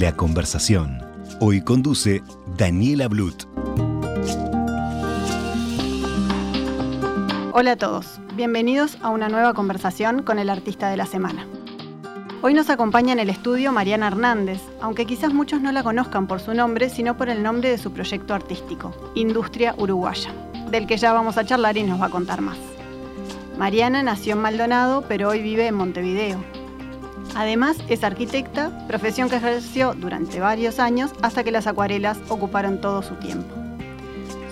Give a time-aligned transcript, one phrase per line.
[0.00, 0.98] La conversación.
[1.40, 2.22] Hoy conduce
[2.56, 3.44] Daniela Blut.
[7.52, 11.46] Hola a todos, bienvenidos a una nueva conversación con el artista de la semana.
[12.40, 16.40] Hoy nos acompaña en el estudio Mariana Hernández, aunque quizás muchos no la conozcan por
[16.40, 20.32] su nombre, sino por el nombre de su proyecto artístico, Industria Uruguaya,
[20.70, 22.56] del que ya vamos a charlar y nos va a contar más.
[23.58, 26.59] Mariana nació en Maldonado, pero hoy vive en Montevideo.
[27.34, 33.02] Además, es arquitecta, profesión que ejerció durante varios años hasta que las acuarelas ocuparon todo
[33.02, 33.54] su tiempo.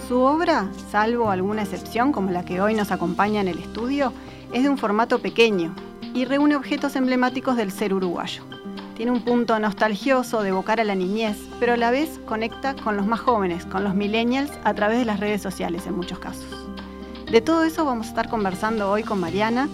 [0.09, 4.13] Su obra, salvo alguna excepción como la que hoy nos acompaña en el estudio,
[4.53, 5.75] es de un formato pequeño,
[6.15, 8.43] y reúne objetos emblemáticos del ser uruguayo.
[8.97, 12.97] Tiene un punto nostalgioso de evocar a la niñez, pero a la vez conecta con
[12.97, 16.67] los más jóvenes, con los millennials, a través de las redes sociales en muchos casos.
[17.31, 19.69] De todo eso vamos a estar conversando hoy con Mariana.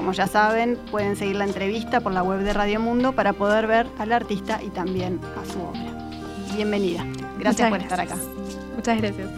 [0.00, 3.66] Como ya saben, pueden seguir la entrevista por la web de Radio Mundo para poder
[3.66, 6.08] ver al artista y también a su obra.
[6.54, 7.04] Bienvenida.
[7.38, 8.16] Gracias por estar acá.
[8.74, 9.28] Muchas gracias.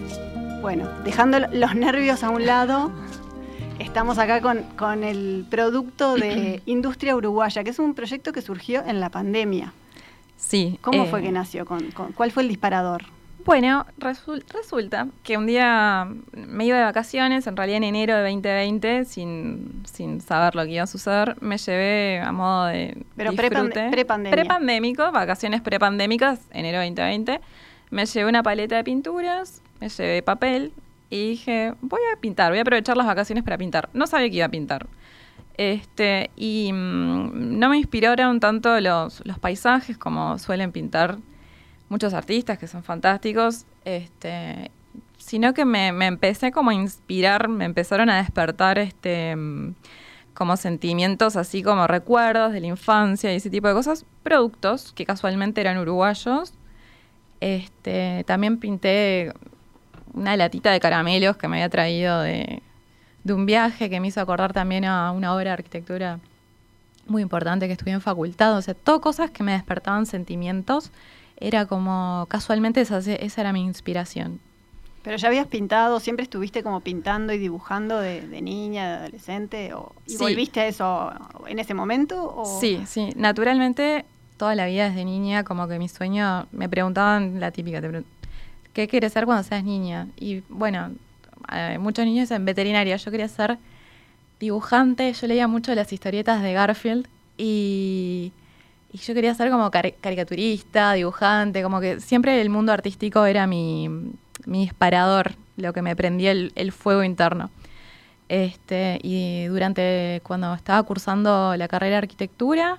[0.61, 2.93] Bueno, dejando los nervios a un lado,
[3.81, 9.01] Estamos acá con, el producto de Industria Uruguaya, que es un proyecto que surgió en
[9.01, 9.73] la pandemia.
[10.37, 10.79] Sí.
[10.81, 11.67] ¿Cómo fue eh, que nació?
[11.67, 13.03] Con, ¿Cuál fue el disparador?
[13.45, 19.05] Bueno, resulta que un día me iba de vacaciones, en realidad en enero de 2020,
[19.05, 24.31] sin, sin saber lo que iba a suceder, me llevé a modo de Pero prepandémico.
[24.31, 27.41] Prepandémico, vacaciones prepandémicas, enero de 2020.
[27.91, 30.73] Me llevé una paleta de pinturas, me llevé papel,
[31.13, 33.91] y dije, voy a pintar, voy a aprovechar las vacaciones para pintar.
[33.93, 34.87] No sabía que iba a pintar.
[35.59, 41.19] Este, y mm, no me inspiraron tanto los, los, paisajes como suelen pintar
[41.93, 44.71] muchos artistas que son fantásticos, este,
[45.19, 49.37] sino que me, empecé como a inspirar, me empezaron a despertar este,
[50.35, 55.05] como sentimientos así como recuerdos de la infancia y ese tipo de cosas, productos que
[55.05, 56.55] casualmente eran uruguayos.
[57.41, 59.33] Este, también pinté
[60.15, 62.63] una latita de caramelos que me había traído de,
[63.29, 66.21] un viaje que me hizo acordar también a una obra de arquitectura
[67.07, 68.57] muy importante que estudié en facultad.
[68.57, 70.91] O sea, todo cosas que me despertaban sentimientos.
[71.45, 74.39] Era como, casualmente esa, esa era mi inspiración.
[75.03, 79.75] ¿Pero ya habías pintado, siempre estuviste como pintando y dibujando de, niña, de adolescente?
[79.75, 81.13] O, ¿Y volviste a eso
[81.49, 82.33] en ese momento?
[82.37, 82.61] O?
[82.61, 83.11] Sí, sí.
[83.17, 84.05] Naturalmente,
[84.37, 88.05] toda la vida desde niña, como que mi sueño, me preguntaban la típica, te
[88.73, 90.07] ¿qué quieres ser cuando seas niña?
[90.17, 90.93] Y bueno,
[91.81, 93.59] muchos niños en veterinaria, yo quería ser
[94.39, 98.31] dibujante, yo leía mucho las historietas de Garfield y,
[98.99, 103.89] yo quería ser como caricaturista, dibujante, como que siempre el mundo artístico era mi,
[104.47, 107.51] disparador, lo que me prendía el, fuego interno.
[108.29, 112.79] Este, y durante cuando estaba cursando la carrera de arquitectura,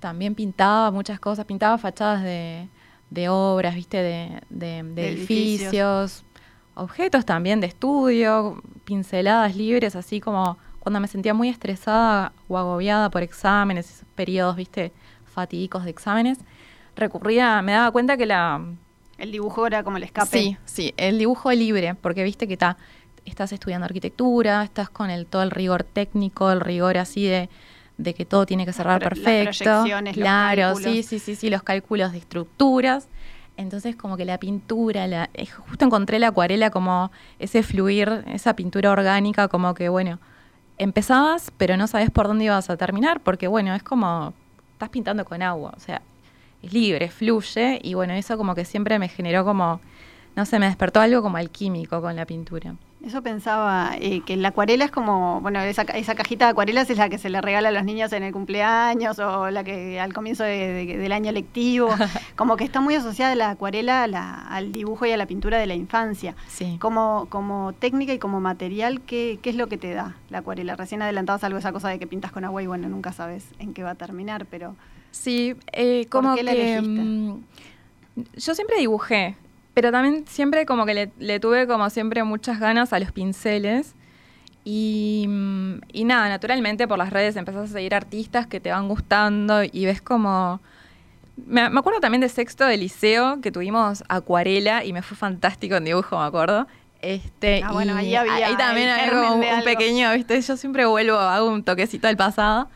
[0.00, 2.68] también pintaba muchas cosas, pintaba fachadas de,
[3.10, 3.98] de obras, viste,
[4.50, 6.24] de, edificios,
[6.74, 13.10] objetos también de estudio, pinceladas libres, así como cuando me sentía muy estresada o agobiada
[13.10, 14.92] por exámenes, esos periodos, viste,
[15.32, 16.38] fatídicos de exámenes,
[16.96, 18.64] recurría, me daba cuenta que la...
[19.18, 20.38] El dibujo era como el escape.
[20.38, 22.76] Sí, sí, el dibujo libre, porque viste que está
[23.24, 27.48] estás estudiando arquitectura, estás con el todo el rigor técnico, el rigor así de
[27.96, 29.84] de que todo tiene que cerrar perfecto.
[30.12, 33.08] claro, sí, sí, sí, sí, los cálculos de estructuras.
[33.56, 38.56] Entonces como que la pintura, la, eh, justo encontré la acuarela como ese fluir, esa
[38.56, 40.18] pintura orgánica, como que bueno,
[40.78, 44.32] empezabas, pero no sabes por dónde ibas a terminar, porque bueno, es como,
[44.82, 46.02] estás pintando con agua, o sea,
[46.60, 49.80] es libre, fluye, y bueno, eso como que siempre me generó como,
[50.34, 52.74] no sé, me despertó algo como alquímico con la pintura.
[53.04, 56.98] Eso pensaba, eh, que la acuarela es como, bueno, esa, esa, cajita de acuarelas es
[56.98, 60.12] la que se le regala a los niños en el cumpleaños o la que al
[60.12, 61.88] comienzo del año lectivo,
[62.36, 65.74] como que está muy asociada la acuarela al dibujo y a la pintura de la
[65.74, 66.36] infancia.
[66.46, 66.76] Sí.
[66.80, 70.76] Como, como técnica y como material, ¿qué, ¿qué es lo que te da la acuarela?
[70.76, 73.74] Recién adelantabas algo esa cosa de que pintas con agua y bueno, nunca sabes en
[73.74, 74.76] qué va a terminar, pero...
[75.10, 76.80] Sí, eh, como que...
[76.80, 77.42] Mm,
[78.36, 79.36] yo siempre dibujé,
[79.74, 83.94] pero también siempre como que le, tuve como siempre muchas ganas a los pinceles.
[84.64, 88.86] Y, mm, y, nada, naturalmente por las redes empezás a seguir artistas que te van
[88.86, 90.60] gustando y ves como
[91.46, 95.76] Me, me acuerdo también de sexto de liceo que tuvimos acuarela y me fue fantástico
[95.76, 96.68] en dibujo, me acuerdo.
[97.02, 100.40] Este, Ah, bueno, y ahí había también había germen como un, pequeño, ¿viste?
[100.40, 102.68] Yo siempre vuelvo, hago un toquecito del pasado.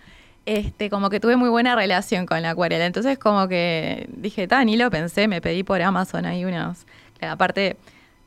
[0.46, 2.86] Este, como que tuve muy buena relación con la acuarela.
[2.86, 6.86] Entonces, como que dije, tan, ni lo pensé, me pedí por Amazon ahí unos.
[7.20, 7.76] Aparte,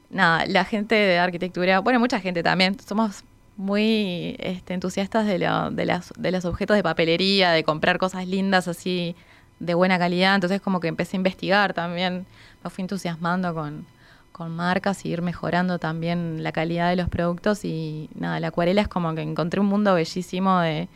[0.10, 3.24] nada, la gente de arquitectura, bueno, mucha gente también, somos
[3.56, 8.28] muy este, entusiastas de, lo- de, las, de los objetos de papelería, de comprar cosas
[8.28, 9.16] lindas así
[9.60, 10.36] de buena calidad.
[10.36, 12.26] Entonces, como que empecé a investigar también,
[12.64, 13.86] me fui entusiasmando con,
[14.34, 17.64] con marcas y ir mejorando también la calidad de los productos.
[17.64, 20.90] Y nada, la acuarela es como que encontré un mundo bellísimo de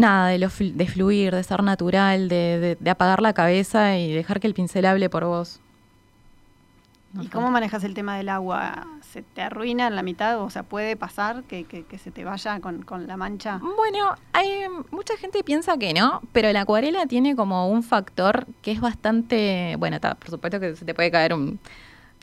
[0.00, 4.12] nada, de, lo de fluir, de ser natural, de, de- de apagar la cabeza y
[4.12, 5.60] dejar que el pincel hable por vos.
[7.12, 8.86] No ¿Y cómo manejas el tema del agua?
[9.02, 10.40] ¿Se te arruina en la mitad?
[10.40, 13.58] O sea, ¿puede pasar que, que- que se te vaya con, con la mancha?
[13.76, 14.60] Bueno, hay
[14.92, 19.74] mucha gente piensa que no, pero la acuarela tiene como un factor que es bastante,
[19.78, 21.58] bueno, está, por supuesto que se te puede caer un,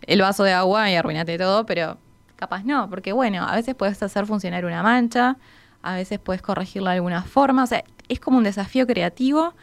[0.03, 1.97] el vaso de agua y arruinarte todo, pero
[2.37, 5.35] capaz no, porque bueno, a veces puedes hacer funcionar una mancha,
[5.81, 9.53] a veces puedes corregirla de alguna forma, o sea, es como un desafío creativo,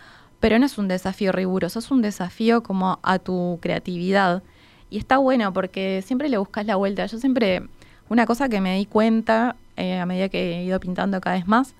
[0.40, 4.43] pero no es un desafío riguroso, es un desafío como a tu creatividad.
[4.90, 7.06] Y está bueno porque siempre le buscas la vuelta.
[7.06, 7.62] Yo siempre,
[8.08, 11.46] una cosa que me di cuenta eh, a medida que he ido pintando cada vez
[11.46, 11.75] más,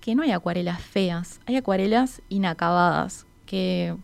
[0.00, 3.96] que no hay acuarelas feas, hay acuarelas inacabadas, que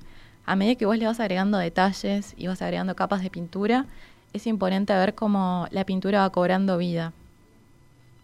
[0.47, 3.87] a medida que vos le vas agregando detalles y vas agregando capas de pintura,
[4.33, 7.13] es imponente ver cómo la pintura va cobrando vida.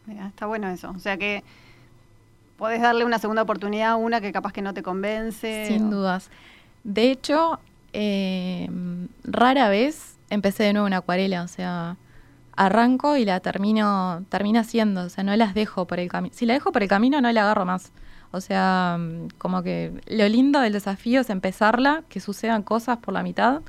[0.06, 0.90] Mira, está bueno eso.
[0.90, 1.42] O sea que
[2.58, 5.64] podés darle una segunda oportunidad a una que capaz que no te convence.
[5.66, 6.30] Sin o- dudas.
[6.84, 7.58] De hecho,
[7.92, 8.68] eh,
[9.24, 11.96] rara vez empecé de nuevo una acuarela, o sea,
[12.56, 16.34] arranco y la termino, termina haciendo, o sea, no las dejo por el camino.
[16.36, 17.92] Si la dejo por el camino, no la agarro más.
[18.30, 23.14] O sea, mm, como que lo lindo del desafío es empezarla, que sucedan cosas por
[23.14, 23.62] la mitad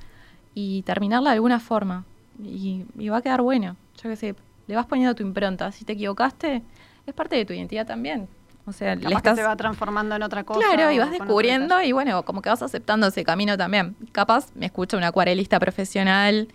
[0.53, 2.03] y terminarla de alguna forma.
[2.43, 3.75] Y, y va a quedar bueno.
[4.03, 4.35] Yo qué sé,
[4.67, 5.71] le vas poniendo tu impronta.
[5.71, 6.61] Si te equivocaste,
[7.05, 8.27] es parte de tu identidad también.
[8.67, 9.35] O sea, le estás...
[9.35, 10.59] que se va transformando en otra cosa.
[10.59, 13.95] Claro, y vas descubriendo y bueno, como que vas aceptando ese camino también.
[14.11, 16.47] Capaz me escucha un acuarelista profesional,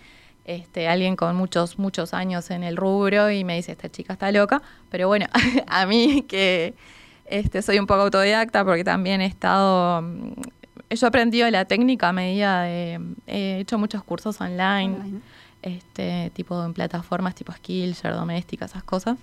[0.44, 4.32] este, alguien con muchos, muchos años en el rubro y me dice, esta chica está
[4.32, 4.60] loca.
[4.90, 5.26] Pero bueno,
[5.68, 6.74] a mí que
[7.26, 10.02] este, soy un poco autodidacta porque también he estado...
[10.02, 10.32] mm,
[10.90, 13.00] Yo he aprendido la técnica a medida de...
[13.28, 15.20] He hecho muchos cursos online Online.
[15.62, 19.18] Este tipo en plataformas tipo Skillshare, Doméstica, esas cosas,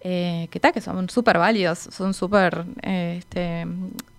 [0.00, 3.66] eh, que tal, que son súper válidos, son súper eh, este,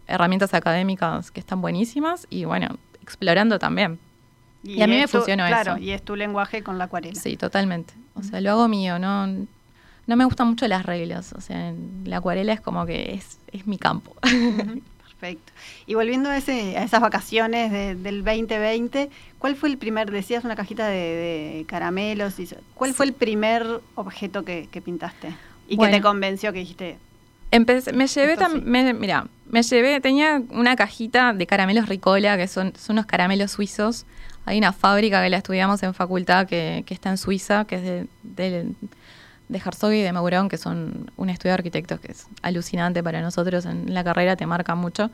[0.08, 4.00] herramientas académicas que están buenísimas y bueno, explorando también.
[4.64, 5.84] Y a mí me funcionó claro, eso.
[5.84, 7.20] y es tu lenguaje con la acuarela.
[7.20, 7.94] Sí, totalmente.
[8.16, 11.34] O sea, lo hago mío, no, no me gustan mucho las reglas.
[11.34, 11.74] O sea,
[12.06, 14.16] la acuarela es como que es, es mi campo.
[15.24, 15.54] Perfecto.
[15.86, 19.10] Y volviendo a, ese, a esas vacaciones de- del 2020,
[19.40, 20.98] ¿cuál fue el primer, decías una cajita de,
[21.58, 23.66] de caramelos, y, ¿cuál fue el primer
[23.96, 25.34] objeto que, que pintaste?
[25.70, 25.92] Y Bueno.
[25.94, 26.98] que te convenció, que dijiste,
[27.52, 28.62] Empecé, me llevé, Esto tam- sí.
[28.66, 33.52] me- mira, me llevé, tenía una cajita de caramelos Ricola, que son, son unos caramelos
[33.52, 34.06] suizos.
[34.46, 37.82] Hay una fábrica que la estudiamos en facultad que, que está en Suiza, que es
[37.84, 38.66] de, de,
[39.50, 43.22] de Herzog y de Meurón, que son un estudio de arquitectos que es alucinante para
[43.22, 45.10] nosotros en la carrera, te marca mucho.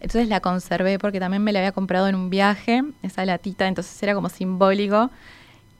[0.00, 4.02] Entonces la conservé porque también me la había comprado en un viaje, esa latita, entonces
[4.02, 5.10] era como simbólico.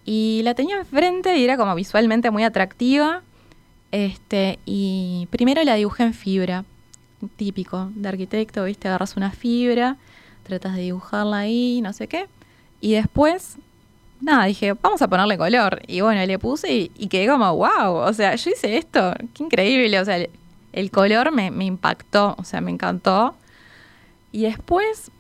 [0.05, 3.23] Y la tenía enfrente y era como visualmente muy atractiva.
[3.91, 6.65] Este, y primero la dibujé en fibra,
[7.37, 8.89] típico de arquitecto, ¿viste?
[8.89, 9.97] Agarras una fibra,
[10.45, 12.27] tratas de dibujarla ahí, no sé qué.
[12.81, 13.59] Y después,
[14.23, 15.83] nada, dije, vamos a ponerle color.
[15.87, 19.43] Y bueno, le puse y, y quedé como, wow, o sea, yo hice esto, qué
[19.45, 19.99] increíble.
[20.01, 20.31] O sea, el,
[20.73, 23.35] el color me, me impactó, o sea, me encantó.
[24.31, 25.11] Y después,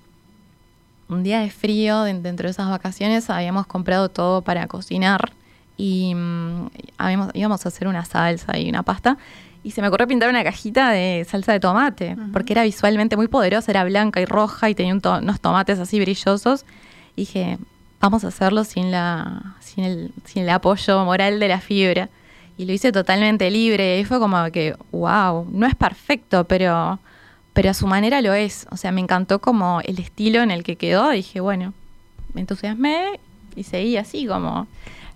[1.08, 5.32] un día de frío, de- dentro de esas vacaciones, habíamos comprado todo para cocinar
[5.76, 6.68] y mm,
[6.98, 9.18] habíamos- íbamos a hacer una salsa y una pasta.
[9.64, 13.28] Y se me ocurrió pintar una cajita de salsa de tomate, porque era visualmente muy
[13.28, 16.64] poderosa, era blanca y roja y tenía un to- unos tomates así brillosos.
[17.14, 17.58] Y dije,
[18.02, 22.10] vamos a hacerlo sin, la, sin, el, sin el apoyo moral de la fibra.
[22.58, 24.00] Y lo hice totalmente libre.
[24.00, 26.98] Y fue como que, wow, no es perfecto, pero,
[27.54, 28.66] pero a su manera lo es.
[28.70, 31.10] O sea, me encantó como el estilo en el que quedó.
[31.10, 31.72] Dije, bueno,
[32.34, 33.20] me entusiasmé
[33.56, 34.66] y seguí así como...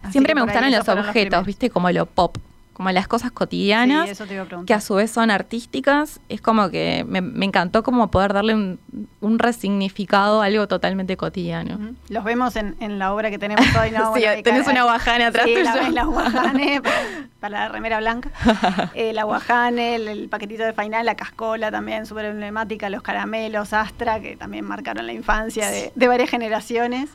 [0.02, 1.45] Así Siempre me gustaron los objetos.
[1.45, 1.69] ¿viste?
[1.69, 2.38] Como lo pop.
[2.76, 4.23] Como las cosas cotidianas,
[4.66, 6.21] que a su vez son artísticas.
[6.28, 11.95] Es como que me, encantó como poder darle un, resignificado a algo totalmente cotidiano.
[12.11, 13.92] Los vemos en, la obra que tenemos hoy.
[13.92, 14.14] ¿no?
[14.14, 15.47] sí, tenés una guajane atrás.
[15.47, 16.83] Sí, la, la guajane
[17.40, 18.30] para, la remera blanca.
[18.95, 24.21] Eh, la guajane, el, paquetito de final, la cascola también, súper emblemática, los caramelos, Astra,
[24.21, 27.09] que también marcaron la infancia de, de varias generaciones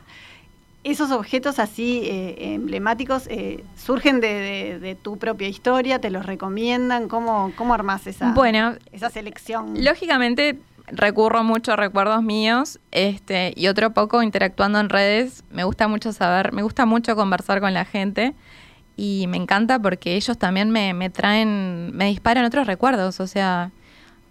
[0.84, 7.52] esos objetos así eh, emblemáticos eh, surgen de, tu propia historia, te los recomiendan, ¿cómo,
[7.56, 9.84] cómo armás esa, bueno, esa selección?
[9.84, 10.58] Lógicamente
[10.88, 15.44] recurro mucho a recuerdos míos este, y otro poco interactuando en redes.
[15.50, 18.34] Me gusta mucho saber, me gusta mucho conversar con la gente
[18.96, 23.70] y me encanta porque ellos también me, me traen, me disparan otros recuerdos, o sea,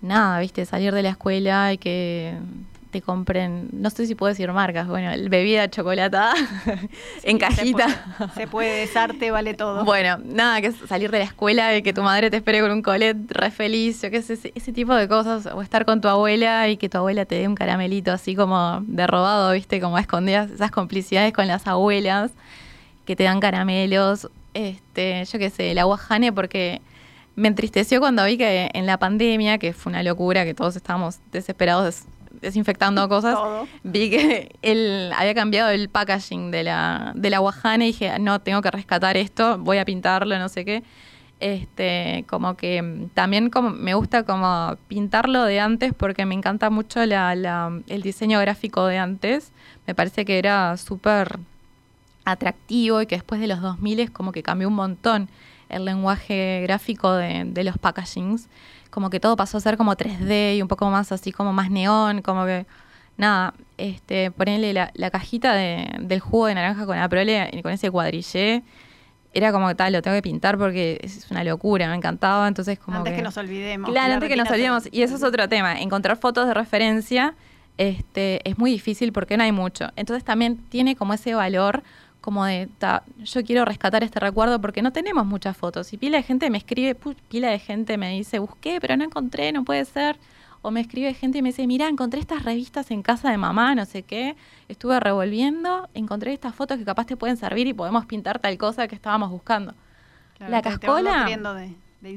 [0.02, 2.36] nada, viste, salir de la escuela y que
[2.92, 6.34] te compren, no sé si puedo decir marcas, bueno, bebida chocolatada
[7.24, 7.88] en cajita.
[8.36, 9.86] Se puede, desarte, vale todo.
[9.86, 12.82] Bueno, nada, que salir de la escuela y que tu madre te espere con un
[12.82, 16.68] colet re feliz, yo qué sé, ese, tipo de cosas, o estar con tu abuela
[16.68, 20.52] y que tu abuela te dé un caramelito así como de robado, viste, como escondidas
[20.52, 22.32] esas complicidades con las abuelas
[23.06, 26.82] que te dan caramelos, este, yo qué sé, el aguajane porque
[27.36, 31.20] me entristeció cuando vi que en la pandemia, que fue una locura, que todos estábamos
[31.32, 32.04] desesperados
[32.40, 33.38] desinfectando cosas,
[33.84, 38.40] vi que él había cambiado el packaging de la, de la Guajana y dije, no,
[38.40, 40.84] tengo que rescatar esto, voy a pintarlo, no sé qué.
[41.40, 46.70] Este, como que mm, también como me gusta como pintarlo de antes porque me encanta
[46.70, 47.34] mucho la,
[47.88, 49.52] el diseño gráfico de antes.
[49.88, 51.40] Me parece que era súper
[52.26, 55.30] atractivo y que después de los 2000 es como que cambió un montón
[55.70, 58.48] el lenguaje gráfico de, de los packagings
[58.92, 61.72] como que todo pasó a ser como 3D y un poco más así como más
[61.72, 62.68] neón, como que
[63.18, 68.64] nada, este, ponerle la, cajita del jugo de naranja con Aprole y con ese cuadrillé,
[69.34, 72.78] era como que tal, lo tengo que pintar porque es una locura, me encantaba, entonces
[72.78, 73.90] como Antes que, nos olvidemos.
[73.90, 77.34] Claro, antes que nos olvidemos, y eso es otro tema, encontrar fotos de referencia
[77.78, 81.84] este, es muy difícil porque no hay mucho, entonces también tiene como ese valor
[82.22, 82.70] como de,
[83.24, 85.92] yo quiero rescatar este recuerdo porque no tenemos muchas fotos.
[85.92, 86.96] Y pila de gente me escribe,
[87.28, 90.18] pila de gente me dice, busqué, pero no encontré, no puede ser.
[90.62, 93.74] O me escribe gente y me dice, mira, encontré estas revistas en casa de mamá,
[93.74, 94.36] no sé qué.
[94.68, 98.88] Estuve revolviendo, encontré estas fotos que capaz te pueden servir y podemos pintar tal cosa
[98.88, 99.74] que estábamos buscando.
[100.40, 101.28] la cascola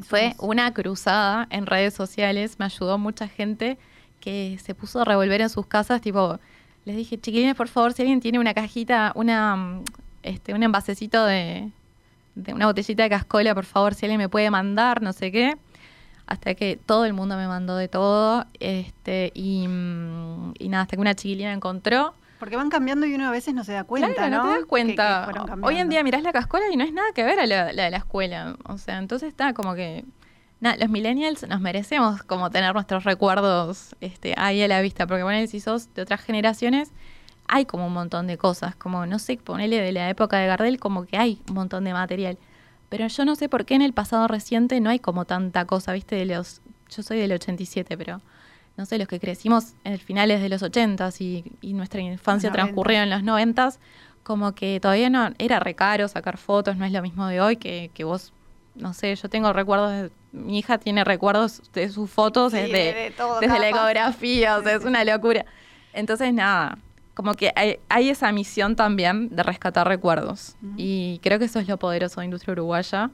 [0.02, 3.78] fue una cruzada en redes sociales, me ayudó mucha gente
[4.20, 6.38] que se puso a revolver en sus casas, tipo,
[6.84, 9.84] les dije, chiquilines, por favor, si alguien tiene una cajita, una, mm,
[10.22, 11.70] este, un envasecito de,
[12.52, 15.56] una botellita de cascola, por favor, si alguien me puede mandar, no sé qué.
[16.26, 18.46] Hasta que todo el mundo me mandó de todo.
[18.58, 22.14] Este, y, mm, nada, hasta que una chiquilina encontró.
[22.38, 24.42] Porque van cambiando y uno a veces no se da cuenta, claro, ¿no?
[24.42, 25.28] te das cuenta.
[25.62, 27.84] Hoy en día mirás la cascola y no es nada que ver a la, la
[27.84, 28.56] de la escuela.
[28.64, 30.04] O sea, entonces está como que
[30.78, 35.46] los millennials nos merecemos como tener nuestros recuerdos este, ahí a la vista, porque bueno,
[35.46, 36.90] si sos de otras generaciones,
[37.46, 40.78] hay como un montón de cosas, como no sé, ponele de la época de Gardel,
[40.78, 42.38] como que hay un montón de material.
[42.88, 45.92] Pero yo no sé por qué en el pasado reciente no hay como tanta cosa,
[45.92, 48.20] viste, de los, yo soy del 87, pero
[48.76, 52.50] no sé, los que crecimos en el finales de los 80 y, y nuestra infancia
[52.50, 53.70] transcurrió en los 90
[54.22, 57.90] como que todavía no, era recaro sacar fotos, no es lo mismo de hoy que,
[57.92, 58.32] que vos
[58.74, 63.58] no sé, yo tengo recuerdos, de, mi hija tiene recuerdos de sus fotos desde, desde
[63.58, 65.46] la ecografía, o sea, es una locura.
[65.92, 66.78] Entonces, nada,
[67.14, 70.56] como que hay, esa misión también de rescatar recuerdos.
[70.76, 73.10] Y creo que eso es lo poderoso de Industria Uruguaya,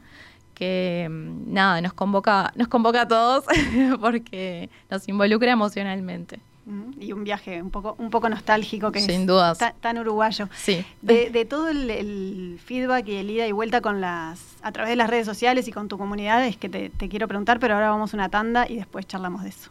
[0.55, 3.45] que mm, nada, nos convoca, nos convoca a todos
[4.01, 6.41] porque nos involucra emocionalmente.
[7.01, 10.49] Y un viaje un poco, un poco nostálgico que Sin es Tan, uruguayo.
[10.55, 10.85] Sí.
[11.03, 15.11] De, todo el, feedback y el ida y vuelta con las, a través de las
[15.11, 18.15] redes sociales y con tu comunidad es que te, te quiero preguntar, pero ahora vamos
[18.15, 19.71] a una tanda y después charlamos de eso.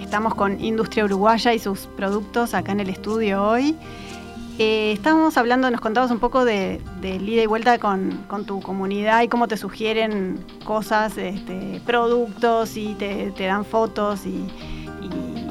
[0.00, 3.76] Estamos con Industria Uruguaya y sus productos acá en el estudio hoy.
[4.58, 9.28] Eh, estábamos hablando, nos contabas un poco de, ida y vuelta con, tu comunidad y
[9.28, 14.46] cómo te sugieren cosas, este, productos y te, dan fotos y,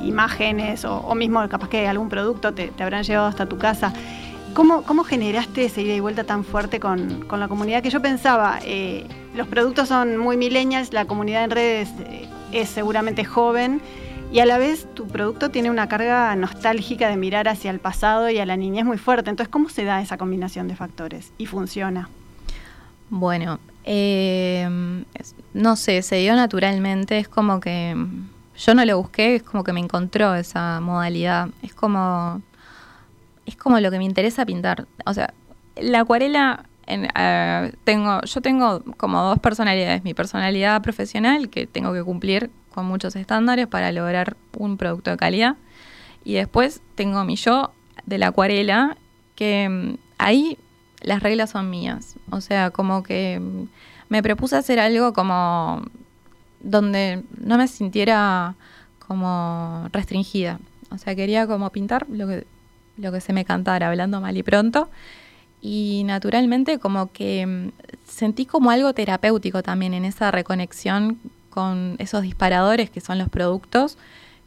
[0.03, 3.93] imágenes o, mismo capaz que algún producto te, habrán llevado hasta tu casa.
[4.53, 7.81] ¿Cómo, ¿Cómo, generaste esa ida y vuelta tan fuerte con, la comunidad?
[7.81, 12.69] Que yo pensaba, eh, los productos son muy millennials, la comunidad en redes eh, es
[12.69, 13.81] seguramente joven
[14.31, 18.29] y a la vez tu producto tiene una carga nostálgica de mirar hacia el pasado
[18.29, 19.29] y a la niñez muy fuerte.
[19.29, 22.09] Entonces, ¿cómo se da esa combinación de factores y funciona?
[23.09, 25.03] Bueno, eh,
[25.53, 27.93] no sé, se dio naturalmente, es como que
[28.57, 32.41] yo no lo busqué, es como que me encontró esa modalidad, es como,
[33.45, 34.87] es como lo que me interesa pintar.
[35.05, 35.33] O sea,
[35.75, 42.03] la acuarela eh, tengo, yo tengo como dos personalidades, mi personalidad profesional, que tengo que
[42.03, 45.55] cumplir con muchos estándares para lograr un producto de calidad.
[46.23, 47.71] Y después tengo mi yo
[48.05, 48.97] de la acuarela,
[49.35, 50.57] que mm, ahí
[51.01, 52.15] las reglas son mías.
[52.29, 53.67] O sea, como que mm,
[54.09, 55.83] me propuse hacer algo como
[56.59, 58.55] donde no me sintiera
[59.07, 60.59] como restringida.
[60.91, 62.45] O sea, quería como pintar lo que,
[62.97, 64.89] lo que se me cantara, hablando mal y pronto.
[65.61, 67.69] Y naturalmente como que mm,
[68.05, 71.19] sentí como algo terapéutico también en esa reconexión
[71.51, 73.97] con esos disparadores que son los productos,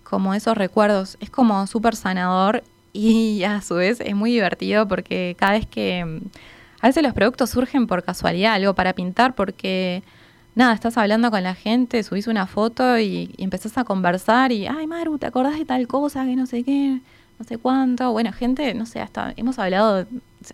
[0.02, 1.16] como esos recuerdos.
[1.20, 6.04] Es como súper sanador y a su vez es muy divertido porque cada vez que...
[6.04, 6.26] Mm,
[6.80, 10.02] a veces los productos surgen por casualidad, algo para pintar porque
[10.54, 14.66] nada, estás hablando con la gente, subís una foto y, y, empezás a conversar y,
[14.66, 17.00] ay Maru, ¿te acordás de tal cosa que no sé qué?
[17.38, 18.12] No sé cuánto.
[18.12, 20.06] Bueno, gente, no sé, hasta hemos hablado,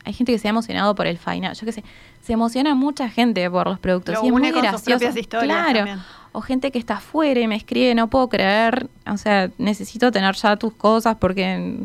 [0.05, 1.85] hay gente que se ha emocionado por el final, yo qué sé,
[2.23, 4.17] se emociona mucha gente por los productos.
[4.23, 5.07] y es muy gracioso.
[5.29, 5.85] Claro
[6.33, 10.35] o gente que está afuera y me escribe, no puedo creer, o sea, necesito tener
[10.37, 11.77] ya tus cosas porque,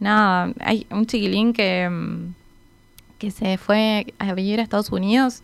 [0.00, 2.34] nada, hay un chiquilín que, mm,
[3.18, 5.42] que se fue a vivir a Estados Unidos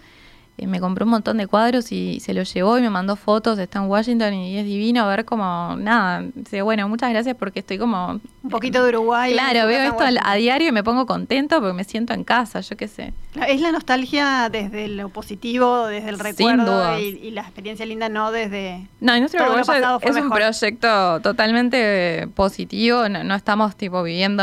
[0.67, 3.79] me compró un montón de cuadros y se los llevó y me mandó fotos, está
[3.79, 8.21] en Washington y es divino ver como, nada, dice, bueno, muchas gracias porque estoy como...
[8.43, 9.33] Un poquito de Uruguay.
[9.33, 12.76] Claro, veo esto a diario y me pongo contento porque me siento en casa, yo
[12.76, 13.12] qué sé.
[13.49, 18.89] Es la nostalgia desde lo positivo, desde el recuerdo y, la experiencia linda, no desde...
[19.00, 24.43] No, nuestro Uruguay es un proyecto totalmente positivo, no, no estamos tipo viviendo,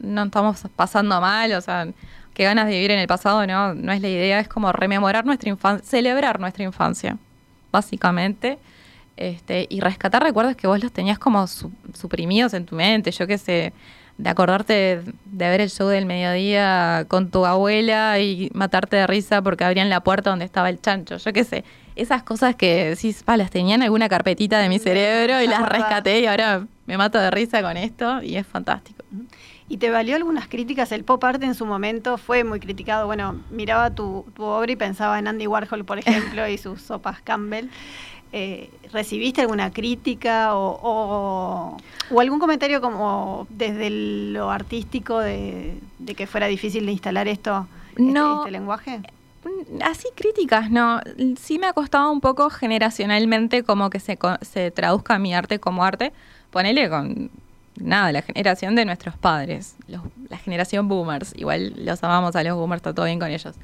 [0.00, 1.86] no estamos pasando mal, o sea
[2.36, 5.24] qué ganas de vivir en el pasado, no, no es la idea, es como rememorar
[5.24, 7.16] nuestra infancia, celebrar nuestra infancia,
[7.72, 8.58] básicamente,
[9.16, 13.38] este, y rescatar recuerdos que vos los tenías como suprimidos en tu mente, yo qué
[13.38, 13.72] sé,
[14.18, 19.40] de acordarte de, ver el show del mediodía con tu abuela y matarte de risa
[19.40, 23.22] porque abrían la puerta donde estaba el chancho, yo qué sé, esas cosas que decís,
[23.22, 26.98] pa, las tenía en alguna carpetita de mi cerebro y las rescaté y ahora me
[26.98, 29.02] mato de risa con esto y es fantástico.
[29.68, 30.92] ¿Y te valió algunas críticas?
[30.92, 33.06] El pop art en su momento fue muy criticado.
[33.06, 37.68] Bueno, miraba tu, obra y pensaba en Andy Warhol, por ejemplo, y sus sopas Campbell.
[38.32, 41.76] Eh, ¿Recibiste alguna crítica o,
[42.16, 45.78] algún comentario como desde lo artístico de,
[46.16, 49.00] que fuera difícil de instalar esto, este, no, este, lenguaje?
[49.44, 51.00] Mm, así críticas, no.
[51.40, 55.82] Sí me ha costado un poco generacionalmente como que se, se traduzca mi arte como
[55.82, 56.12] arte.
[56.50, 57.30] Ponele con
[57.78, 62.80] nada, la generación de nuestros padres, la generación boomers, igual los amamos a los boomers,
[62.80, 63.54] está todo bien con ellos.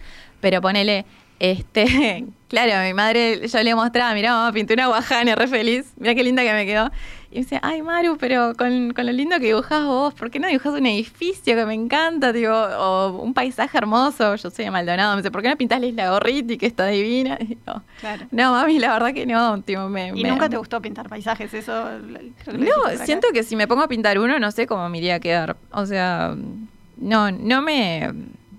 [0.40, 1.04] Pero ponele,
[1.38, 5.92] este, claro, a mi madre yo le mostraba, mirá, mamá, pinté una guajana, re feliz,
[5.96, 6.90] mira qué linda que me quedó.
[7.32, 10.48] Y me decía, ay Maru, pero con, lo lindo que dibujás vos, ¿por qué no
[10.48, 14.36] dibujás un edificio que me encanta, digo, o un paisaje hermoso?
[14.36, 16.88] Yo soy de Maldonado, me dice, ¿por qué no pintás la isla Gorriti, que está
[16.88, 17.38] divina?
[18.00, 18.26] claro.
[18.30, 20.12] No, mami, la verdad que no, tío, me...
[20.14, 21.54] ¿Y nunca te gustó pintar paisajes?
[21.54, 21.72] Eso...
[22.52, 25.20] no, siento que si me pongo a pintar uno, no sé cómo me iría a
[25.20, 25.56] quedar.
[25.70, 26.36] O sea,
[26.98, 28.12] no, no me...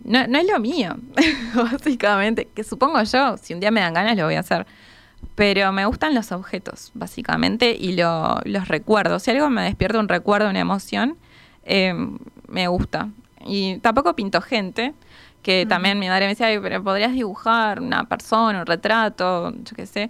[0.03, 0.95] No, no es lo mío,
[1.53, 2.47] básicamente.
[2.55, 4.65] Que supongo yo, si un día me dan ganas, lo voy a hacer
[5.35, 9.23] pero me gustan los objetos, básicamente, y los recuerdos.
[9.23, 11.17] Si algo me despierta un recuerdo, una emoción,
[11.63, 13.09] em, me gusta.
[13.45, 14.93] Y tampoco pinto gente,
[15.41, 19.85] que también mi madre me decía, pero podrías dibujar una persona, un retrato, yo qué
[19.85, 20.09] sé.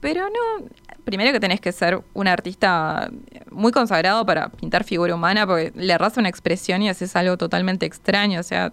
[0.00, 0.66] Pero no,
[1.04, 3.10] primero que tenés que ser un artista
[3.50, 7.86] muy consagrado para pintar figura humana, porque le arrasa una expresión y haces algo totalmente
[7.86, 8.72] extraño, o sea,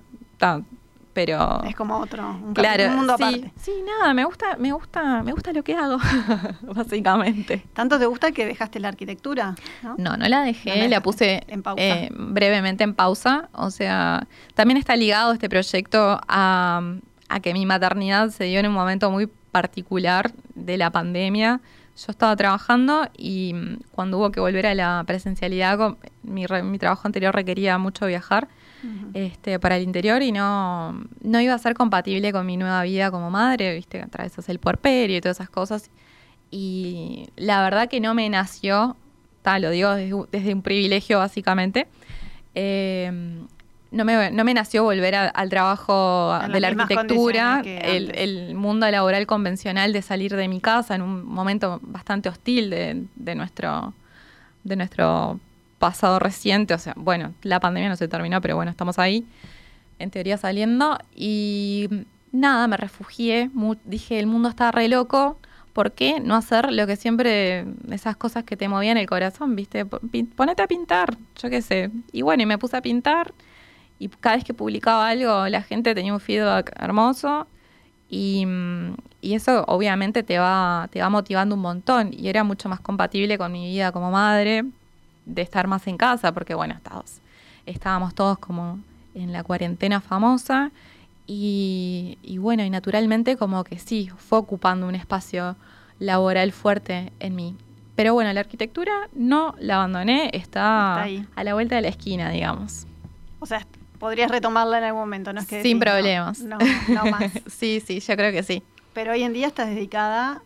[1.15, 3.53] pero es como otro un, claro, mundo sí, aparte.
[3.57, 5.97] Sí nada me gusta me gusta me gusta lo que hago
[6.75, 7.65] básicamente.
[7.73, 9.55] Tanto te gusta que dejaste la arquitectura
[9.97, 11.81] no no, la dejé la puse en pausa.
[11.81, 13.49] Eh, brevemente en pausa.
[13.53, 16.81] O sea también está ligado este proyecto a,
[17.29, 21.61] a que mi maternidad se dio en un momento muy particular de la pandemia.
[21.95, 27.07] Yo estaba trabajando y mm, cuando hubo que volver a la presencialidad, mi, mi trabajo
[27.07, 28.49] anterior requería mucho viajar
[29.13, 33.11] este, para el interior y no, no iba a ser compatible con mi nueva vida
[33.11, 35.89] como madre, viste, atravesas el puerperio y todas esas cosas.
[36.51, 38.95] Y la verdad que no me nació,
[39.41, 39.95] tal, lo digo
[40.31, 41.87] desde, un privilegio básicamente,
[42.53, 43.11] eh,
[43.91, 49.93] no me, no me nació volver al trabajo de la arquitectura, el, mundo laboral convencional
[49.93, 53.93] de salir de mi casa en un momento bastante hostil de, de, nuestro,
[54.63, 55.39] de nuestro
[55.85, 56.73] pasado reciente.
[56.73, 59.25] O sea, bueno, la pandemia no se terminó, pero bueno, estamos ahí,
[59.99, 60.97] en teoría saliendo.
[61.15, 61.89] Y
[62.31, 63.51] nada, me refugié,
[63.85, 65.37] dije, el mundo está re loco.
[65.73, 69.85] ¿Por qué no hacer lo que siempre, esas cosas que te movían el corazón, viste?
[69.85, 71.91] Ponete a pintar, yo qué sé.
[72.13, 73.33] Y bueno, y me puse a pintar
[73.99, 77.47] y cada vez que publicaba algo la gente tenía un feedback hermoso
[78.09, 78.45] y,
[79.21, 83.51] eso obviamente te va, te va motivando un montón y era mucho más compatible con
[83.51, 84.65] mi vida como madre
[85.25, 87.21] de estar más en casa porque bueno, estábamos,
[87.65, 88.79] estábamos todos como
[89.13, 90.71] en la cuarentena famosa
[91.27, 95.55] y, y bueno, y naturalmente como que sí, fue ocupando un espacio
[95.99, 97.55] laboral fuerte en mí.
[97.95, 102.85] Pero bueno, la arquitectura no la abandoné, está, a la vuelta de la esquina, digamos.
[103.39, 103.65] O sea,
[103.99, 105.39] podrías retomarla en algún momento, ¿no?
[105.39, 106.39] Es que Sin problemas.
[106.39, 106.57] No,
[106.89, 107.31] no, más.
[107.47, 108.63] sí, sí, yo creo que sí.
[108.93, 110.41] Pero hoy en día estás dedicada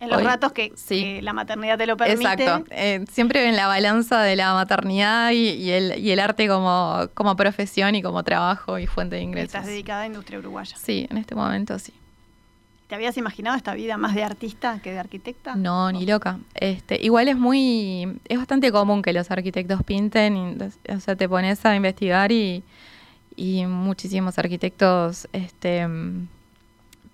[0.00, 2.30] en los ratos que, la maternidad te lo permite.
[2.30, 2.64] Exacto.
[2.70, 7.34] Eh, siempre en la balanza de la maternidad y, el, y el arte como, como
[7.36, 9.54] profesión y como trabajo y fuente de ingresos.
[9.54, 10.76] Estás dedicada a industria uruguaya.
[10.76, 11.92] Sí, en este momento sí.
[12.86, 15.54] ¿Te habías imaginado esta vida más de artista que de arquitecta?
[15.56, 16.38] No, ni loca.
[16.54, 20.58] Este, igual es muy, es bastante común que los arquitectos pinten,
[20.88, 22.62] o sea, te pones a investigar y,
[23.36, 25.86] y muchísimos arquitectos este,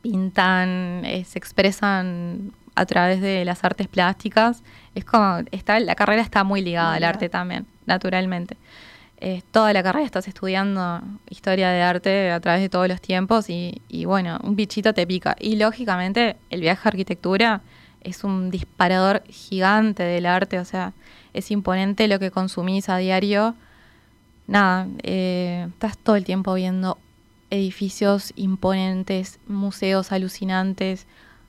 [0.01, 4.63] pintan, eh, se expresan a través de las artes plásticas.
[4.95, 8.57] Es como, está, la carrera está muy ligada al arte también, naturalmente
[9.51, 14.05] toda la carrera estás estudiando historia de arte a través de todos los tiempos y,
[14.05, 15.37] bueno, un bichito te pica.
[15.41, 17.63] Y lógicamente el viaje a arquitectura
[18.03, 20.93] es un disparador gigante del arte, o sea,
[21.33, 23.55] es imponente lo que consumís a diario.
[24.47, 26.99] Nada, eh, estás todo el tiempo viendo
[27.49, 31.07] edificios imponentes, museos alucinantes,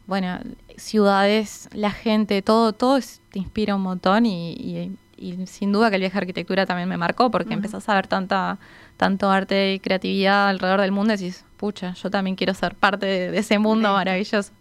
[0.08, 0.39] bueno,
[0.78, 3.00] ciudades, la gente, todo, todo
[3.32, 6.98] te inspira un montón y y sin duda que el viaje a arquitectura también me
[6.98, 8.58] marcó porque empezás a ver tanta,
[8.98, 13.06] tanto arte y creatividad alrededor del mundo y decís, pucha, yo también quiero ser parte
[13.06, 14.52] de, ese mundo maravilloso.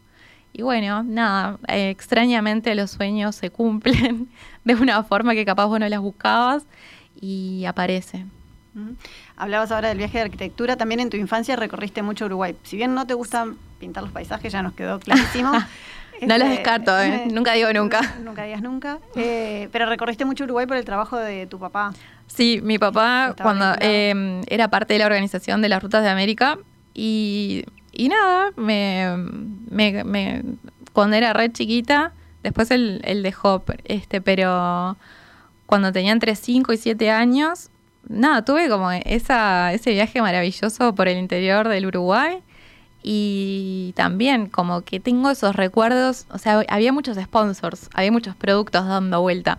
[0.52, 4.28] Y bueno, nada, eh, extrañamente los sueños se cumplen
[4.64, 6.64] de una forma que capaz vos no las buscabas
[7.20, 8.24] y aparece.
[9.37, 12.57] Hablabas ahora del viaje de arquitectura, también en tu infancia recorriste mucho Uruguay.
[12.62, 13.46] Si bien no te gusta
[13.84, 15.52] pintar los paisajes, ya nos quedó clarísimo.
[16.22, 17.26] no los este, descarto, ¿eh?
[17.30, 18.00] nunca digo nunca.
[18.24, 18.98] Nunca digas nunca.
[19.14, 21.92] Eh, pero recorriste mucho Uruguay por el trabajo de tu papá.
[22.26, 26.58] Sí, mi papá cuando em, era parte de la organización de las Rutas de América
[26.94, 29.14] y, y nada, me,
[29.70, 30.42] me,
[30.94, 34.96] cuando era red chiquita, después él, él, dejó, este, pero
[35.66, 37.68] cuando tenía entre 5 y 7 años,
[38.08, 42.42] nada, tuve como esa, ese viaje maravilloso por el interior del Uruguay
[43.06, 48.88] y también como que tengo esos recuerdos, o sea, había muchos sponsors, había muchos productos
[48.88, 49.58] dando vuelta.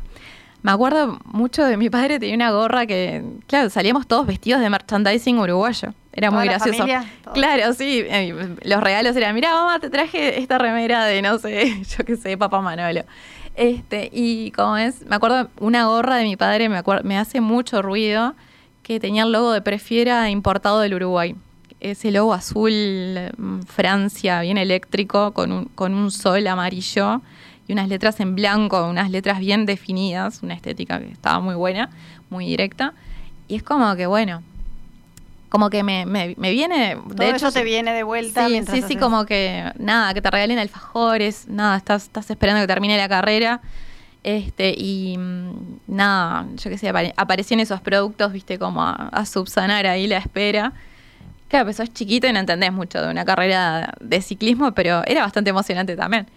[0.64, 4.70] Me acuerdo mucho de mi padre, tenía una gorra que, claro, salíamos todos vestidos de
[4.72, 5.94] merchandising uruguayo.
[6.12, 6.86] Era muy gracioso.
[7.36, 8.04] claro, sí.
[8.08, 12.16] Eh, los regalos eran, mira, mamá, te traje esta remera de, no sé, yo qué
[12.16, 13.04] sé, papá Manolo.
[13.56, 17.84] Este, y como es, me acuerdo, una gorra de mi padre me, me hace mucho
[17.84, 18.34] ruido
[18.82, 21.36] que tenía el logo de Prefiera importado del Uruguay
[21.92, 22.72] ese logo azul
[23.38, 27.22] mm, Francia, bien eléctrico, con un, con un sol amarillo
[27.68, 31.90] y unas letras en blanco, unas letras bien definidas, una estética que estaba muy buena,
[32.30, 32.94] muy directa.
[33.48, 34.44] Y es como que, bueno,
[35.50, 36.98] como que me, me, viene...
[37.16, 38.48] De hecho, te viene de vuelta.
[38.48, 42.68] Sí, sí, sí, como que nada, que te regalen alfajores, nada, estás, estás esperando que
[42.68, 43.62] termine la carrera.
[44.24, 49.86] Este, y mm, nada, yo qué sé, aparecían esos productos, viste, como a, a subsanar
[49.86, 50.74] ahí la espera.
[51.56, 55.22] Claro, pues sos chiquito y no entendés mucho de una carrera de ciclismo, pero era
[55.22, 56.28] bastante emocionante también.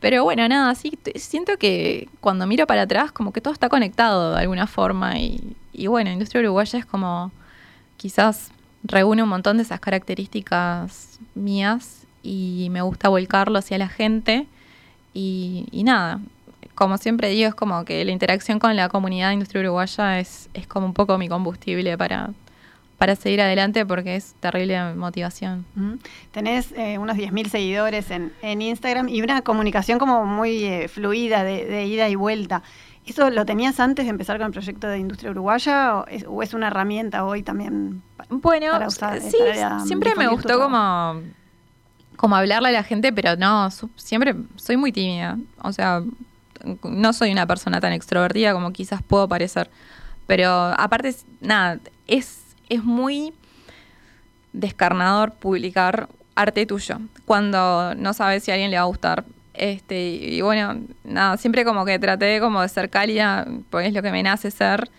[0.00, 4.34] Pero bueno, nada, sí, siento que cuando miro para atrás, como que todo está conectado
[4.34, 5.20] de alguna forma.
[5.20, 7.30] Y, y bueno, Industria Uruguaya es como
[7.96, 8.50] quizás
[8.82, 14.48] reúne un montón de esas características mías y me gusta volcarlo hacia la gente.
[15.14, 16.18] Y, y nada,
[16.74, 20.50] como siempre digo, es como que la interacción con la comunidad de Industria Uruguaya es,
[20.54, 22.30] es como un poco mi combustible para,
[22.98, 25.66] para seguir adelante porque es terrible motivación.
[26.32, 31.44] Tenés eh, unos 10.000 seguidores en, en, Instagram y una comunicación como muy eh, fluida
[31.44, 32.62] de, ida y vuelta.
[33.04, 36.68] ¿Eso lo tenías antes de empezar con el proyecto de Industria Uruguaya o es, una
[36.68, 39.36] herramienta hoy también bueno, Sí,
[39.84, 41.22] siempre me gustó como,
[42.16, 45.38] como hablarle a la gente, pero no, siempre soy muy tímida.
[45.62, 46.02] O sea,
[46.82, 49.70] no soy una persona tan extrovertida como quizás puedo parecer.
[50.26, 51.78] Pero aparte, nada,
[52.08, 53.32] es es muy
[54.52, 59.24] descarnador publicar arte tuyo cuando no sabes si a alguien le va a gustar.
[59.54, 64.02] Este, y bueno, nada, siempre como que traté como de ser cálida, porque es lo
[64.02, 64.90] que me nace ser.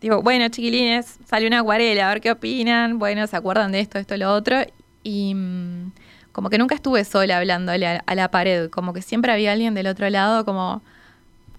[0.00, 2.98] Digo, bueno, chiquilines, salió una acuarela, a ver qué opinan.
[2.98, 4.58] Bueno, se acuerdan de esto, esto, lo otro.
[5.02, 5.92] Y mm,
[6.32, 9.88] como que nunca estuve sola hablándole a, la pared, como que siempre había alguien del
[9.88, 10.82] otro lado, como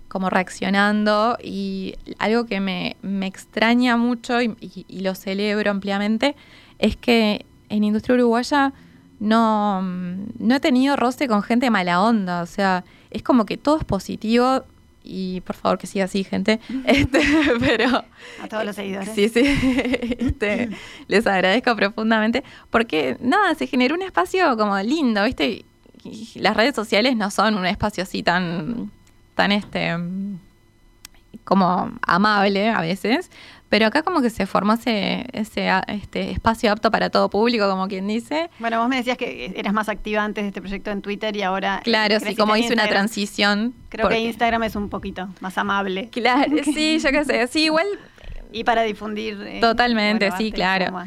[0.09, 6.35] como reaccionando y algo que me, extraña mucho y, lo celebro ampliamente
[6.79, 8.73] es que en industria uruguaya
[9.19, 13.77] no, no he tenido roce con gente mala onda, o sea, es como que todo
[13.77, 14.63] es positivo
[15.03, 16.59] y por favor que siga así, gente.
[16.85, 17.21] Este,
[17.59, 18.03] pero
[18.41, 19.09] a todos los seguidores.
[19.13, 19.41] Sí, sí.
[20.19, 20.69] Este,
[21.07, 25.65] les agradezco profundamente porque nada, se generó un espacio como lindo, ¿viste?
[26.35, 28.89] las redes sociales no son un espacio así tan
[29.39, 29.95] tan este
[31.45, 33.31] como amable a veces,
[33.69, 37.87] pero acá como que se formó ese, ese este espacio apto para todo público, como
[37.87, 38.49] quien dice.
[38.59, 41.43] Bueno, vos me decías que eras más activa antes de este proyecto en Twitter y
[41.43, 41.79] ahora...
[41.85, 43.73] Claro, sí, como hice una transición.
[43.87, 46.09] Creo que Instagram es un poquito más amable.
[46.09, 47.87] Claro, sí, yo qué sé, sí, igual...
[48.51, 49.39] Y para difundir...
[49.41, 51.05] Eh, totalmente, sí, claro.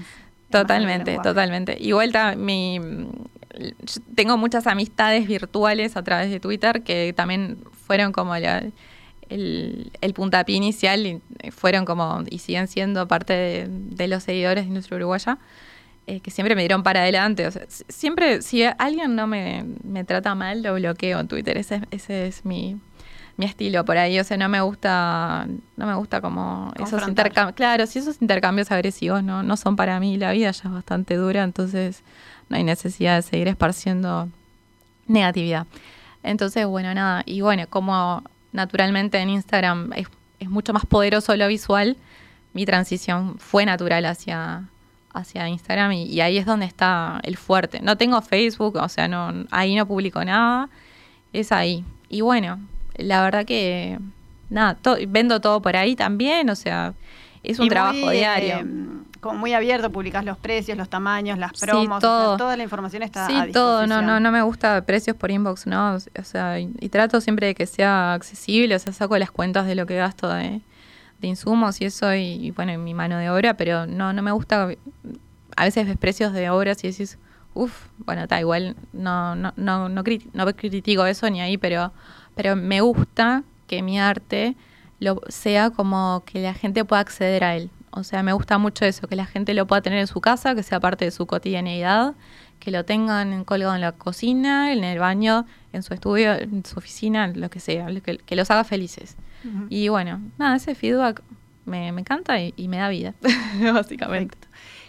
[0.50, 1.76] totalmente, totalmente.
[1.78, 2.80] Igual mi
[4.14, 8.72] tengo muchas amistades virtuales a través de Twitter que también fueron como el,
[9.28, 14.96] el, puntapié inicial y fueron como y siguen siendo parte de, los seguidores de nuestro
[14.96, 15.38] Uruguaya.
[16.08, 17.48] Eh, que siempre me dieron para adelante.
[17.88, 19.64] siempre, si alguien no me,
[20.04, 21.56] trata mal, lo bloqueo en Twitter.
[21.56, 22.76] Ese, ese es mi,
[23.36, 24.18] mi estilo por ahí.
[24.18, 27.54] O sea, no me gusta, no me gusta como esos intercambios.
[27.54, 31.14] Claro, si esos intercambios agresivos no, no son para mí, la vida ya es bastante
[31.14, 32.02] dura, entonces
[32.52, 34.28] no hay necesidad de seguir esparciendo
[35.06, 35.66] negatividad.
[36.22, 40.06] Entonces, bueno, nada, y bueno, como naturalmente en Instagram es,
[40.50, 41.96] mucho más poderoso lo visual,
[42.52, 44.64] mi transición fue natural hacia,
[45.14, 47.80] hacia Instagram y, ahí es donde está el fuerte.
[47.80, 50.68] No tengo Facebook, o sea, no ahí no publico nada,
[51.32, 51.84] es ahí.
[52.10, 52.60] Y bueno,
[52.96, 53.98] la verdad que
[54.50, 54.76] nada,
[55.08, 56.92] vendo todo por ahí también, o sea,
[57.42, 58.58] es un trabajo diario.
[58.58, 58.81] Em,
[59.22, 63.52] como muy abierto, publicás los precios, los tamaños, las promos, toda la información está sí,
[63.52, 67.46] todo, no, no, no me gusta precios por inbox, no, o sea, y, trato siempre
[67.46, 70.60] de que sea accesible, o sea, saco las cuentas de lo que gasto de,
[71.20, 74.68] insumos y eso, y, bueno, mi mano de obra, pero no, no me gusta,
[75.56, 77.16] a veces ves precios de obras y decís,
[77.54, 80.02] uff, bueno, está igual, no, no, no, no,
[80.34, 81.92] no critico eso ni ahí, pero,
[82.34, 84.56] pero me gusta que mi arte
[84.98, 87.70] lo, sea como que la gente pueda acceder a él.
[87.94, 90.54] O sea, me gusta mucho eso, que la gente lo pueda tener en su casa,
[90.54, 92.14] que sea parte de su cotidianeidad,
[92.58, 96.78] que lo tengan colgado en la cocina, en el baño, en su estudio, en su
[96.78, 99.16] oficina, lo que sea, que, los haga felices.
[99.68, 101.22] Y bueno, nada, ese feedback
[101.66, 103.14] me, encanta y, me da vida,
[103.74, 104.38] básicamente.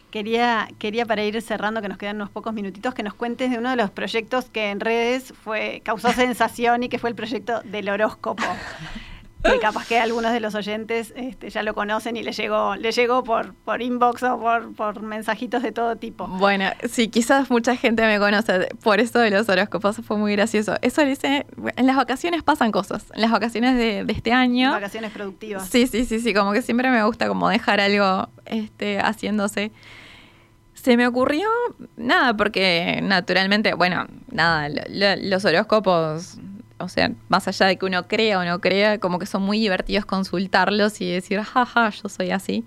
[0.09, 3.57] Quería, quería para ir cerrando, que nos quedan unos pocos minutitos, que nos cuentes de
[3.57, 7.61] uno de los proyectos que en redes fue causó sensación y que fue el proyecto
[7.63, 8.43] del horóscopo.
[9.43, 12.91] Que capaz que algunos de los oyentes este, ya lo conocen y le llegó, le
[12.91, 16.27] llegó por, por inbox o por, por mensajitos de todo tipo.
[16.27, 20.75] Bueno, sí, quizás mucha gente me conoce por eso de los horóscopos, fue muy gracioso.
[20.81, 24.71] Eso dice, en las vacaciones pasan cosas, en las vacaciones de, este año.
[24.71, 25.67] Vacaciones productivas.
[25.67, 29.71] Sí, sí, sí, sí, como que siempre me gusta como dejar algo este, haciéndose.
[30.73, 31.47] Se me ocurrió
[31.97, 36.37] nada, porque naturalmente, bueno, nada, los horóscopos
[36.83, 39.59] o sea, más allá de que uno crea o no crea, como que son muy
[39.59, 42.65] divertidos consultarlos y decir, jaja, yo soy así.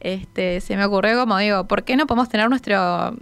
[0.00, 3.16] Este, se me ocurrió como digo, ¿por qué no podemos tener nuestro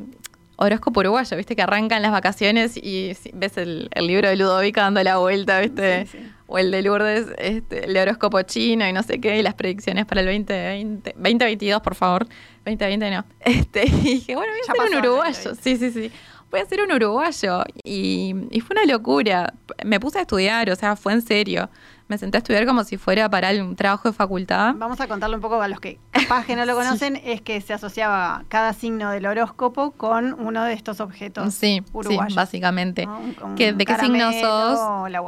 [0.56, 1.36] horóscopo uruguayo?
[1.36, 6.06] Viste que arrancan las vacaciones y ves el, libro de Ludovica dando la vuelta, ¿viste?
[6.46, 10.06] O el de Lourdes, este, el horóscopo chino y no sé qué, y las predicciones
[10.06, 12.26] para el 2020, 2022, por favor.
[12.64, 13.24] 2020 no.
[13.40, 15.54] Este, y dije, bueno, voy a un uruguayo.
[15.54, 16.12] Sí, sí, sí
[16.50, 17.64] voy a ser un uruguayo.
[17.84, 18.34] Y,
[18.66, 19.52] fue una locura.
[19.84, 21.68] Me puse a estudiar, o sea, fue en serio.
[22.08, 24.74] Me senté a estudiar como si fuera para un trabajo de facultad.
[24.76, 27.60] Vamos a contarle un poco a los que capaz que no lo conocen, es que
[27.60, 32.32] se asociaba cada signo del horóscopo con uno de estos objetos sí, uruguayos.
[32.32, 33.08] Sí, básicamente.
[33.56, 35.10] ¿De qué signo sos?
[35.10, 35.20] La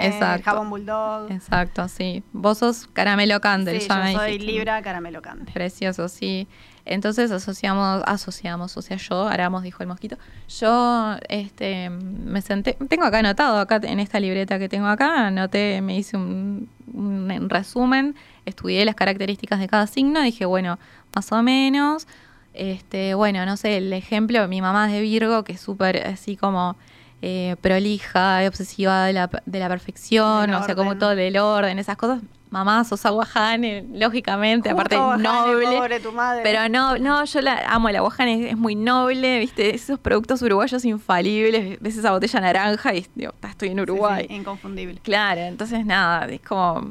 [0.00, 0.36] Exacto.
[0.36, 1.30] el jabón bulldog.
[1.30, 2.22] Exacto, sí.
[2.32, 3.82] Vos sos caramelo candel.
[3.82, 5.52] Sí, yo soy Libra caramelo candel.
[5.52, 6.48] Precioso, sí.
[6.86, 10.18] Entonces asociamos, asociamos, o sea, yo, Aramos, dijo el mosquito,
[10.60, 15.80] yo este, me senté, tengo acá anotado, acá en esta libreta que tengo acá, anoté,
[15.80, 20.78] me hice un, un resumen, estudié las características de cada signo, dije, bueno,
[21.14, 22.06] más o menos,
[22.52, 26.36] este, bueno, no sé, el ejemplo, mi mamá es de Virgo, que es súper así
[26.36, 26.76] como
[27.22, 31.96] eh, prolija, obsesiva de la, de la perfección, o sea, como todo el orden, esas
[31.96, 32.20] cosas.
[32.54, 36.00] Mamá, sos aguajane, lógicamente, aparte noble.
[36.44, 40.84] Pero no, no, yo la amo, el aguajane es, muy noble, viste, esos productos uruguayos
[40.84, 44.26] infalibles, ves esa botella naranja y digo, estoy en Uruguay.
[44.30, 45.00] inconfundible.
[45.02, 46.90] Claro, entonces nada, es como...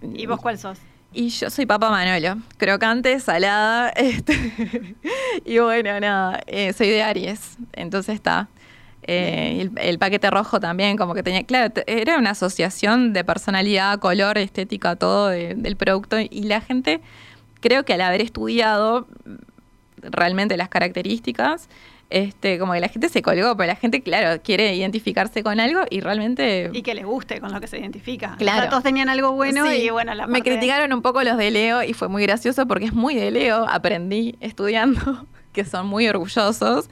[0.00, 0.78] ¿Y vos cuál sos?
[1.12, 4.94] Y yo soy Papa Manolo, crocante, salada, este,
[5.44, 8.46] y bueno, nada, eh, soy de Aries, entonces está.
[9.06, 14.38] Eh, el, paquete rojo también, como que tenía, claro, era una asociación de personalidad, color,
[14.38, 16.18] estética, todo del producto.
[16.18, 17.00] Y la gente,
[17.60, 19.06] creo que al haber estudiado
[20.02, 21.68] realmente las características,
[22.10, 25.80] este, como que la gente se colgó, pero la gente, claro, quiere identificarse con algo
[25.90, 26.70] y realmente...
[26.72, 28.36] Y que les guste con lo que se identifica.
[28.38, 28.68] Claro.
[28.70, 31.92] todos tenían algo bueno y bueno, la Me criticaron un poco los de Leo y
[31.92, 36.88] fue muy gracioso porque es muy de Leo, aprendí estudiando, que son muy orgullosos.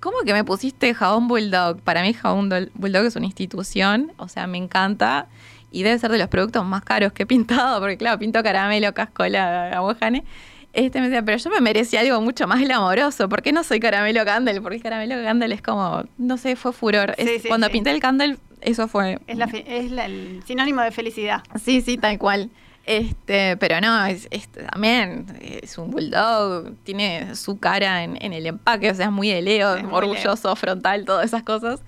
[0.00, 1.80] ¿Cómo que me pusiste jabón Bulldog?
[1.80, 5.26] Para mí jabón Bulldog es una institución, o sea, me encanta
[5.70, 8.94] y debe ser de los productos más caros que he pintado, porque claro, pinto caramelo,
[8.94, 10.24] cascola, aguajane.
[10.72, 13.28] Este me decía, pero yo me merecía algo mucho más glamoroso.
[13.28, 14.60] ¿Por qué no soy caramelo candle?
[14.60, 17.16] Porque el caramelo candle es como, no sé, fue furor.
[17.48, 19.18] cuando pinté el candle, eso fue.
[19.26, 19.38] Es,
[19.92, 21.42] el sinónimo de felicidad.
[21.60, 22.50] Sí, sí, tal cual.
[22.88, 24.26] Este, pero no, es,
[24.70, 29.42] también es un bulldog, tiene su cara en, el empaque, o sea, es muy de
[29.42, 31.82] Leo, orgulloso, frontal, todas esas cosas.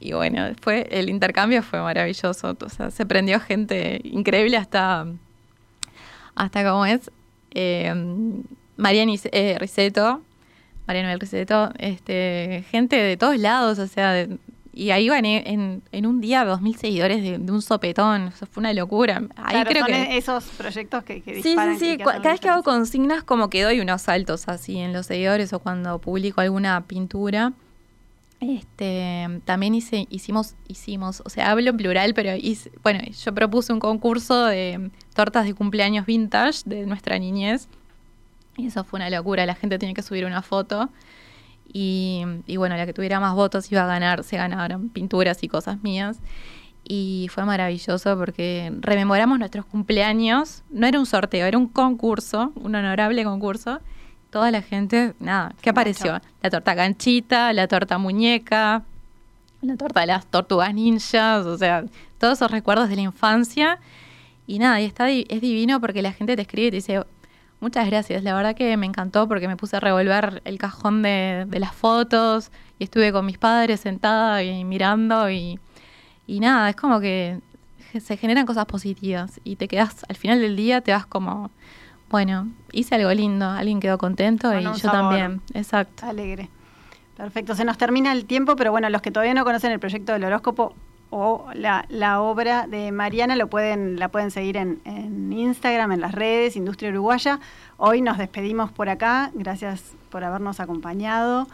[0.00, 5.06] Y bueno, fue, el intercambio fue maravilloso, o sea, se prendió gente increíble hasta,
[6.34, 7.10] hasta como es,
[7.50, 7.92] eh,
[8.78, 10.22] Mariana eh, Riseto,
[10.86, 14.38] Mariana Riseto, este, gente de todos lados, o sea, de,
[14.78, 18.28] y ahí van en, en un día dos mil seguidores de, un sopetón.
[18.28, 19.24] Eso fue una locura.
[19.34, 21.98] Ahí creo son que esos proyectos que, que Sí, sí, sí.
[21.98, 25.58] Cada vez que hago consignas como que doy unos saltos así en los seguidores o
[25.58, 27.54] cuando publico alguna pintura.
[28.38, 32.30] Este, también hice, hicimos, hicimos, o sea, hablo en plural, pero
[32.84, 37.66] bueno, yo propuse un concurso de tortas de cumpleaños vintage de nuestra niñez.
[38.56, 39.44] Y eso fue una locura.
[39.44, 40.88] La gente tiene que subir una foto.
[41.70, 42.24] Y,
[42.56, 46.18] bueno, la que tuviera más votos iba a ganar, se ganaron pinturas y cosas mías.
[46.84, 50.62] Y fue maravilloso porque rememoramos nuestros cumpleaños.
[50.70, 53.80] No era un sorteo, era un concurso, un honorable concurso.
[54.30, 56.20] Toda la gente, nada, ¿qué apareció?
[56.42, 58.82] La torta ganchita, la torta muñeca,
[59.60, 61.84] la torta de las tortugas ninjas, o sea,
[62.18, 63.78] todos esos recuerdos de la infancia.
[64.46, 67.04] Y nada, y está, es divino porque la gente te escribe y te dice,
[67.60, 71.46] Muchas gracias, la verdad que me encantó porque me puse a revolver el cajón de,
[71.50, 75.58] las fotos y estuve con mis padres sentada y mirando y,
[76.28, 77.40] nada, es como que
[77.98, 81.50] se generan cosas positivas y te quedas, al final del día te vas como,
[82.10, 86.06] bueno, hice algo lindo, alguien quedó contento y yo también, exacto.
[86.06, 86.48] Alegre.
[87.16, 90.12] Perfecto, se nos termina el tiempo, pero bueno, los que todavía no conocen el proyecto
[90.12, 90.76] del horóscopo,
[91.10, 94.80] o la, obra de Mariana lo pueden, la pueden seguir en,
[95.32, 97.40] Instagram, en las redes, Industria Uruguaya.
[97.76, 99.30] Hoy nos despedimos por acá.
[99.34, 101.46] Gracias por habernos acompañado.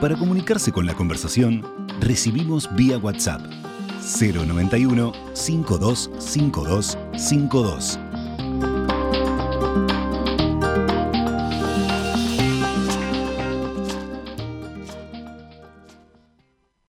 [0.00, 1.66] Para comunicarse con la conversación,
[2.00, 3.42] recibimos vía WhatsApp
[4.08, 8.07] 091 5252 52